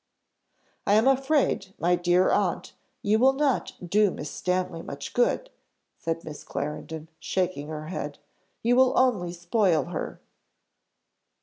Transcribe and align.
"I 0.87 0.93
am 0.95 1.07
afraid, 1.07 1.75
my 1.77 1.95
dear 1.95 2.31
aunt, 2.31 2.73
you 3.03 3.19
will 3.19 3.33
not 3.33 3.73
do 3.87 4.09
Miss 4.09 4.31
Stanley 4.31 4.81
much 4.81 5.13
good," 5.13 5.51
said 5.99 6.23
Miss 6.23 6.43
Clarendon, 6.43 7.07
shaking 7.19 7.67
her 7.67 7.85
head; 7.85 8.17
"you 8.63 8.75
will 8.75 8.97
only 8.97 9.31
spoil 9.31 9.83
her." 9.83 10.19